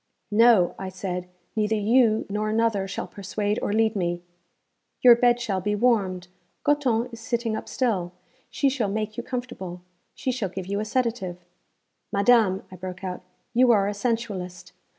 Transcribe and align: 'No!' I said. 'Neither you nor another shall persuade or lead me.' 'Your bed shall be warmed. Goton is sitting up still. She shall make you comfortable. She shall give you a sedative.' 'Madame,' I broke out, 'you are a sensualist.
'No!' 0.31 0.73
I 0.79 0.89
said. 0.89 1.29
'Neither 1.55 1.75
you 1.75 2.25
nor 2.27 2.49
another 2.49 2.87
shall 2.87 3.05
persuade 3.05 3.59
or 3.61 3.71
lead 3.71 3.95
me.' 3.95 4.23
'Your 5.03 5.15
bed 5.15 5.39
shall 5.39 5.61
be 5.61 5.75
warmed. 5.75 6.27
Goton 6.65 7.13
is 7.13 7.19
sitting 7.19 7.55
up 7.55 7.69
still. 7.69 8.11
She 8.49 8.67
shall 8.67 8.89
make 8.89 9.15
you 9.15 9.21
comfortable. 9.21 9.83
She 10.15 10.31
shall 10.31 10.49
give 10.49 10.65
you 10.65 10.79
a 10.79 10.85
sedative.' 10.85 11.45
'Madame,' 12.11 12.63
I 12.71 12.77
broke 12.77 13.03
out, 13.03 13.21
'you 13.53 13.69
are 13.71 13.87
a 13.87 13.93
sensualist. 13.93 14.73